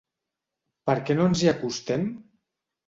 [0.91, 2.11] Per què no ens hi acostem?